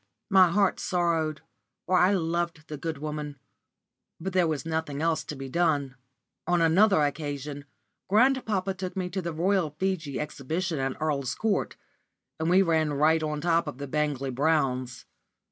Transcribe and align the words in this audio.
My 0.31 0.49
heart 0.49 0.79
sorrowed, 0.79 1.41
for 1.85 1.95
I 1.99 2.13
loved 2.13 2.67
the 2.69 2.75
good 2.77 2.97
woman; 2.97 3.37
but 4.19 4.33
there 4.33 4.47
was 4.47 4.65
nothing 4.65 4.99
else 4.99 5.23
to 5.25 5.35
be 5.35 5.47
done. 5.47 5.93
On 6.47 6.59
another 6.59 7.03
occasion 7.03 7.65
grandpapa 8.07 8.73
took 8.73 8.95
me 8.97 9.11
to 9.11 9.21
the 9.21 9.31
Royal 9.31 9.69
Figi 9.69 10.17
Exhibition 10.17 10.79
at 10.79 10.97
Earl's 10.99 11.35
Court, 11.35 11.75
and 12.39 12.49
we 12.49 12.63
ran 12.63 12.93
right 12.93 13.21
on 13.21 13.41
top 13.41 13.67
of 13.67 13.77
the 13.77 13.87
Bangley 13.87 14.31
Browns. 14.31 15.05